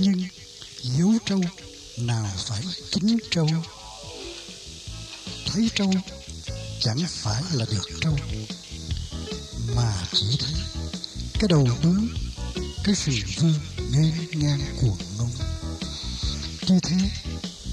nhưng 0.00 0.22
dấu 0.82 1.12
trâu 1.26 1.40
nào 1.98 2.30
phải 2.36 2.62
chính 2.90 3.18
trâu? 3.30 3.48
Thấy 5.46 5.70
trâu 5.74 5.92
chẳng 6.80 6.98
phải 7.08 7.42
là 7.52 7.64
được 7.70 7.88
trâu, 8.00 8.16
mà 9.76 10.06
chỉ 10.12 10.26
thấy 10.38 10.52
cái 11.34 11.48
đầu 11.48 11.68
bướm, 11.82 12.14
cái 12.84 12.94
sừng 12.94 13.14
vương 13.36 13.54
ngang 13.92 14.26
ngang 14.32 14.60
cuồng 14.80 14.98
ngông. 15.18 15.30
Như 16.68 16.80
thế 16.82 16.96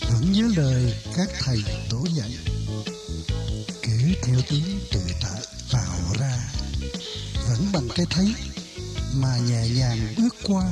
vẫn 0.00 0.32
nhớ 0.32 0.48
lời 0.56 0.94
các 1.16 1.28
thầy 1.40 1.62
tổ 1.90 2.06
dạy, 2.14 2.30
kể 3.82 4.14
theo 4.22 4.40
tiếng 4.48 4.80
tự 4.92 5.00
tại 5.22 5.40
vào 5.70 6.14
ra, 6.20 6.52
vẫn 7.48 7.72
bằng 7.72 7.88
cái 7.94 8.06
thấy 8.10 8.34
mà 9.14 9.38
nhẹ 9.38 9.68
nhàng 9.68 10.14
bước 10.16 10.34
qua 10.42 10.64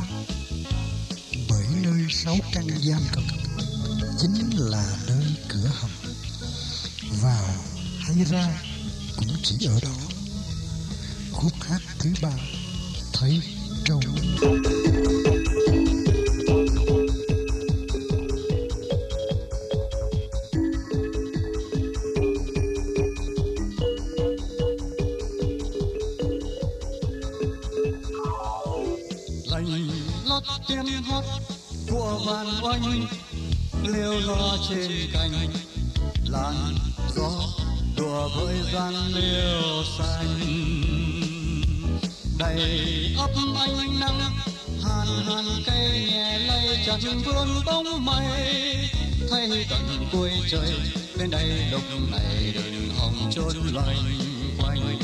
sáu 2.10 2.36
căn 2.52 2.68
giam 2.82 3.02
cầm. 3.12 3.24
Chính 4.18 4.50
là 4.56 4.96
nơi 5.06 5.24
cửa 5.48 5.70
hầm. 5.80 5.90
Vào, 7.22 7.54
hay 8.00 8.24
ra 8.24 8.62
cũng 9.16 9.36
chỉ 9.42 9.66
ở 9.66 9.80
đó. 9.82 9.96
Khúc 11.32 11.52
hát 11.60 11.80
thứ 11.98 12.10
ba, 12.22 12.32
thấy 13.12 13.40
trâu. 13.84 14.00
Lành 29.50 29.88
lót 30.26 30.42
tiếng 30.68 31.02
hót 31.02 31.24
của 31.94 32.20
vạn 32.26 32.46
oanh 32.62 33.06
liêu 33.82 34.12
lo 34.20 34.56
trên 34.68 34.90
cành, 35.12 35.48
làn 36.24 36.74
gió 37.16 37.30
đùa 37.96 38.28
với 38.36 38.54
gian 38.72 38.94
liêu 39.14 39.84
xanh. 39.98 40.40
Đầy 42.38 43.14
ấp 43.18 43.30
ánh 43.56 44.00
nắng, 44.00 44.20
hàn 44.84 45.06
hàn 45.26 45.44
cây 45.66 46.08
nhẹ 46.10 46.38
lay 46.38 46.84
chẳng 46.86 47.22
vươn 47.24 47.48
bóng 47.66 48.04
mây. 48.04 48.76
Thấy 49.30 49.66
tận 49.70 50.06
cuối 50.12 50.30
trời, 50.50 50.72
bên 51.18 51.30
đây 51.30 51.48
lúc 51.70 51.82
này 52.10 52.52
đừng 52.54 52.88
hòng 52.98 53.30
trốn 53.30 53.52
loanh 53.72 54.18
quanh. 54.58 54.98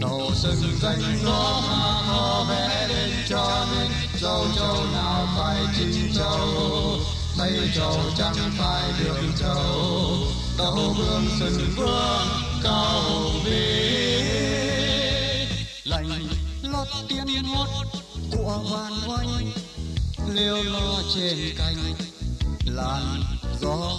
Đầu 0.00 0.30
sừng 0.34 0.78
danh 0.82 1.02
gió 1.24 1.62
mà 1.68 2.02
có 2.08 2.46
vẽ 2.48 2.88
lên 2.88 3.10
cho 3.28 3.66
nên 3.72 4.05
châu 4.20 4.46
châu 4.56 4.84
nào 4.92 5.28
phải 5.36 5.56
chính 5.78 6.12
châu? 6.14 6.98
Tây 7.38 7.70
châu 7.74 8.00
chẳng 8.18 8.34
phải 8.58 8.92
đường 9.04 9.32
châu. 9.40 10.16
Đầu 10.58 10.94
vương 10.98 11.26
sừng 11.40 11.70
vương, 11.76 12.28
cao 12.62 13.02
vi 13.44 13.86
lành 15.84 16.28
lót 16.62 16.88
tiên 17.08 17.44
hót 17.44 17.68
của 18.32 18.62
hoàn 18.68 18.92
oanh. 19.08 19.50
Liêu 20.34 20.62
lo 20.62 21.02
trên 21.14 21.38
cành, 21.58 21.94
làn 22.64 23.22
gió 23.60 23.92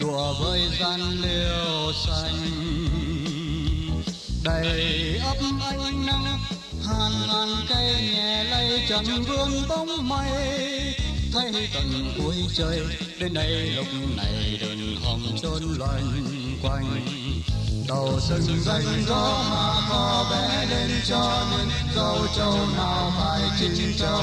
đùa 0.00 0.34
với 0.40 0.60
gian 0.80 1.00
liêu 1.00 1.92
xanh. 2.06 2.48
Đầy 4.44 5.18
ấp 5.18 5.36
ánh 5.60 6.06
nắng 6.06 6.38
hàng 6.86 7.12
ngàn 7.26 7.48
cây 7.68 8.10
nhẹ 8.14 8.44
lay 8.44 8.86
trần 8.88 9.04
vương 9.28 9.68
bóng 9.68 10.08
mây. 10.08 10.30
Thấy 11.32 11.68
tận 11.74 12.14
cuối 12.18 12.34
trời, 12.54 12.80
đến 13.18 13.34
đây 13.34 13.70
lúc 13.76 13.86
này 14.16 14.58
đừng 14.60 14.96
hòng 15.04 15.36
trốn 15.42 15.62
loanh 15.78 16.24
quanh. 16.62 17.06
Đầu 17.88 18.20
sừng 18.20 18.60
danh 18.64 19.04
gió 19.08 19.44
mà 19.50 19.88
có 19.90 20.26
bé 20.30 20.66
đến 20.70 20.90
cho 21.08 21.46
nên 21.50 21.68
dâu 21.96 22.26
châu 22.36 22.56
nào 22.76 23.12
phải 23.18 23.42
chính 23.58 23.92
châu. 23.98 24.22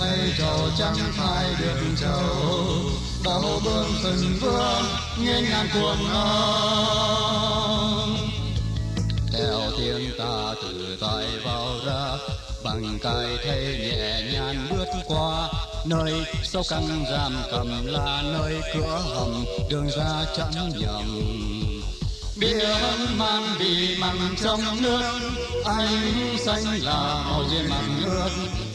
Hay 0.00 0.32
châu 0.38 0.70
chẳng 0.78 0.96
phải 1.16 1.54
đường 1.60 1.96
châu 2.00 2.76
đầu 3.26 3.60
bương 3.64 3.90
sừng 4.02 4.38
vương 4.40 4.84
nghiêng 5.18 5.44
ngàn 5.50 5.68
cuồng 5.74 6.08
ngông 6.08 7.25
theo 9.38 9.60
thiên 9.78 10.10
ta 10.18 10.54
từ 10.62 10.96
tại 11.00 11.26
vào 11.44 11.66
ra. 11.86 12.16
Bằng 12.64 12.98
cài 13.02 13.26
thay 13.46 13.58
nhẹ 13.58 14.22
nhàng 14.32 14.66
bước 14.70 14.86
qua, 15.06 15.48
nơi 15.86 16.12
sâu 16.44 16.62
căng 16.70 17.04
giam 17.10 17.36
cầm 17.50 17.86
là 17.86 18.22
nơi 18.32 18.60
cửa 18.74 19.02
hầm, 19.14 19.44
đường 19.70 19.88
ra 19.96 20.24
chẳng 20.36 20.70
nhầm. 20.78 21.20
Bia 22.40 22.74
mang 23.18 23.54
vì 23.58 23.96
mặn 24.00 24.16
trong 24.42 24.60
nước 24.82 25.20
ánh 25.64 26.36
xanh 26.38 26.64
là 26.82 27.24
màu 27.30 27.44
trên 27.50 27.70
mặn 27.70 28.02
nước 28.04 28.28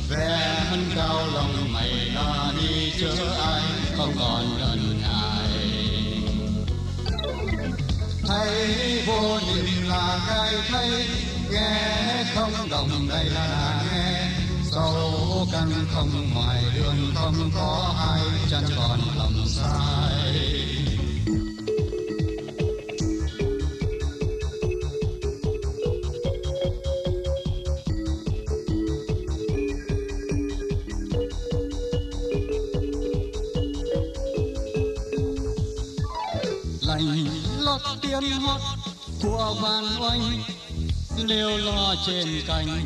vẻ 0.10 0.64
hân 0.70 0.86
cao 0.96 1.28
lòng 1.34 1.74
mày 1.74 1.92
là 2.16 2.54
đi 2.62 2.92
chớ 3.00 3.16
ai, 3.42 3.62
không 3.98 4.14
còn 4.20 4.60
lần 4.60 5.01
thấy 8.32 9.04
vô 9.08 9.40
niệm 9.40 9.66
là 9.90 10.20
cái 10.28 10.54
thấy, 10.70 11.06
nghe 11.52 12.24
không 12.36 12.70
đồng 12.70 13.08
đây 13.10 13.26
là 13.26 13.84
nghe. 13.92 14.32
Sâu 14.72 15.48
căn 15.52 15.72
không 15.94 16.34
ngoài 16.34 16.64
đường 16.76 17.12
không 17.16 17.52
có 17.56 17.96
ai 18.10 18.22
chẳng 18.52 18.64
còn 18.78 19.00
lầm 19.18 19.44
sai. 19.48 20.61
Tiếng 38.02 38.32
hót 38.42 38.62
của 39.24 39.56
vàn 39.62 39.84
oanh 40.02 40.44
liêu 41.18 41.58
lo 41.58 41.96
trên 42.06 42.28
cành, 42.48 42.86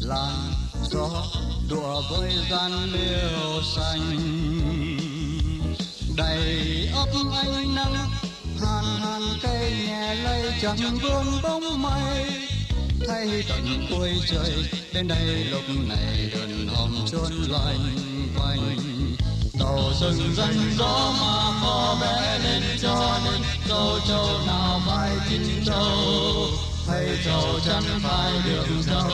làn 0.00 0.52
gió 0.90 1.24
đùa 1.70 2.02
với 2.10 2.32
gian 2.50 2.72
liêu 2.92 3.62
xanh. 3.76 4.20
Đầy 6.16 6.88
ấp 6.94 7.08
ánh 7.32 7.74
nắng, 7.74 7.94
hàn 8.60 8.84
hàn 9.00 9.22
cây 9.42 9.72
nhẹ 9.86 10.14
lay 10.14 10.42
chẳng 10.62 10.98
vương 11.02 11.42
bóng 11.42 11.82
mây. 11.82 12.26
Thay 13.08 13.44
tận 13.48 13.86
cuối 13.90 14.20
trời, 14.30 14.64
đến 14.94 15.08
đây 15.08 15.44
lúc 15.44 15.62
này 15.88 16.30
đừng 16.32 16.68
hòm 16.68 16.94
trốn 17.06 17.32
loanh 17.48 17.96
quanh 18.36 18.99
cầu 19.70 19.92
sừng 20.00 20.34
dân 20.34 20.54
gió 20.78 21.12
mà 21.20 21.60
có 21.62 21.96
vẽ 22.00 22.38
lên 22.44 22.62
cho 22.82 23.18
nên 23.24 23.42
châu 23.68 23.98
châu 24.08 24.26
nào 24.46 24.80
phải 24.86 25.10
chín 25.28 25.64
châu 25.66 26.48
thầy 26.86 27.18
châu 27.24 27.60
chẳng 27.66 28.00
phải 28.02 28.32
đường 28.44 28.82
châu 28.86 29.10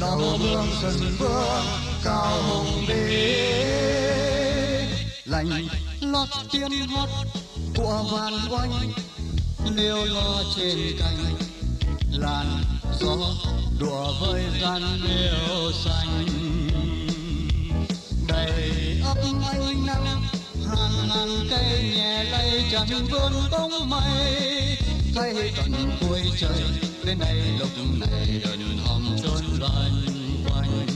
đầu 0.00 0.38
vương 0.38 0.66
sừng 0.82 1.16
vương 1.18 1.64
cao 2.04 2.42
hùng 2.42 2.84
đi 2.88 3.34
lành 5.24 5.68
lót 6.00 6.28
tiếng 6.52 6.88
hót 6.88 7.08
của 7.76 8.04
vàn 8.12 8.34
quanh 8.50 8.92
nêu 9.76 10.04
lo 10.04 10.42
trên 10.56 10.78
cành 10.98 11.36
làn 12.12 12.62
gió 13.00 13.16
đùa 13.80 14.12
với 14.20 14.44
gian 14.62 14.82
đều 15.08 15.72
xanh 15.84 16.26
đầy 18.28 18.89
ấp 19.10 19.18
ánh 19.52 19.86
nắng 19.86 20.22
hàng 20.68 21.08
ngàn 21.08 21.28
cây 21.50 21.92
nhẹ 21.96 22.24
lay 22.24 22.64
chẳng 22.72 23.06
vươn 23.10 23.32
bóng 23.50 23.90
mây 23.90 24.76
thấy 25.14 25.52
tận 25.56 25.72
cuối 26.00 26.22
trời 26.38 26.62
đến 27.04 27.18
này 27.18 27.36
lúc 27.58 27.68
này 28.00 28.40
đừng 28.44 28.78
hòm 28.86 29.16
trốn 29.22 29.58
loanh 29.60 30.02
quanh 30.48 30.86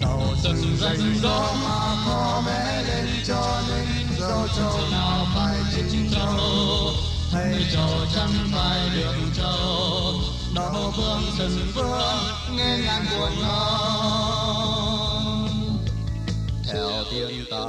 đầu 0.00 0.22
sừng 0.42 0.76
dành 0.80 1.14
gió 1.22 1.54
mà 1.64 2.04
có 2.06 2.42
mẹ 2.46 2.82
lên 2.82 3.06
cho 3.26 3.60
nên 3.68 3.86
dâu 4.20 4.48
châu 4.56 4.80
nào 4.90 5.26
phải 5.34 5.58
chính 5.90 6.10
châu 6.12 6.90
hay 7.32 7.66
châu 7.72 7.90
chẳng 8.14 8.48
phải 8.52 8.90
đường 8.96 9.30
châu 9.36 10.14
đầu 10.54 10.92
vương 10.96 11.22
sừng 11.38 11.72
vương 11.74 12.56
nghe 12.56 12.78
ngàn 12.84 13.04
buồn 13.10 13.30
ngông 13.42 13.63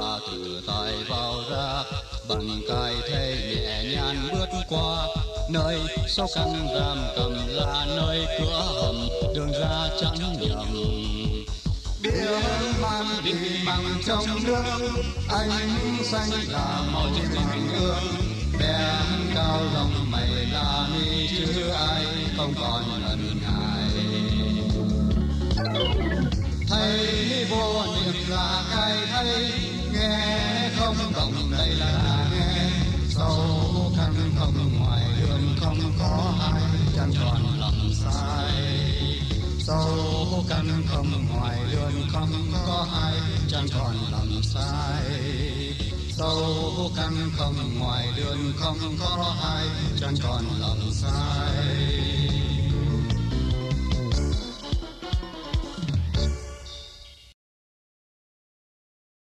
ta 0.00 0.18
từ 0.30 0.62
tại 0.66 0.92
vào 1.08 1.34
ra, 1.50 1.82
bằng 2.28 2.60
cài 2.68 2.94
thay 3.10 3.36
nhẹ 3.36 3.84
nhàng 3.92 4.28
bước 4.32 4.48
qua. 4.68 5.06
Nơi 5.50 5.80
sau 6.08 6.28
căn 6.34 6.68
giam 6.74 6.98
cầm 7.16 7.34
là 7.48 7.86
nơi 7.96 8.26
cửa 8.38 8.62
hầm, 8.82 9.08
đường 9.34 9.52
ra 9.52 9.88
chẳng 10.00 10.40
nhầm. 10.40 10.66
Bia 12.02 12.40
mang 12.82 13.06
đi 13.24 13.32
bằng 13.66 13.84
trong 14.06 14.26
nước, 14.44 14.62
anh 15.28 15.50
xanh 16.04 16.30
là 16.48 16.82
màu 16.92 17.08
tình 17.14 17.68
gương. 17.72 18.04
Đen 18.60 19.32
cao 19.34 19.60
lòng 19.74 20.10
mày 20.10 20.28
là 20.52 20.88
mi 20.92 21.28
chứ 21.28 21.68
ai, 21.68 22.06
không 22.36 22.54
còn 22.60 22.82
ngần 23.00 23.40
ngại. 23.42 23.90
Thấy 26.68 27.46
vô 27.50 27.84
niệm 27.86 28.14
là 28.28 28.64
cay 28.76 28.96
thấy 29.12 29.50
nghe 30.08 30.70
không 30.78 30.96
cộng 31.14 31.50
đây 31.50 31.68
là 31.68 32.26
nghe 32.32 32.70
sâu 33.08 33.92
căn 33.96 34.14
không 34.38 34.78
ngoài 34.78 35.04
đường 35.20 35.56
không 35.60 35.78
có 35.98 36.34
ai, 36.52 36.62
chẳng 36.96 37.12
còn 37.20 37.60
lòng 37.60 37.90
sai. 37.94 38.52
Sâu 39.58 40.44
căn 40.48 40.82
không 40.86 41.26
ngoài 41.34 41.58
đường 41.72 42.08
không 42.12 42.30
có 42.66 42.86
ai, 43.02 43.14
chẳng 43.50 43.66
còn 43.74 43.94
lòng 44.12 44.42
sai. 44.42 45.04
Sâu 46.10 46.90
căn 46.96 47.30
không 47.36 47.78
ngoài 47.78 48.08
đường 48.16 48.52
không 48.56 48.78
có 49.00 49.34
ai, 49.42 49.66
chẳng 50.00 50.14
còn 50.22 50.44
lòng 50.60 50.90
sai. 50.92 52.05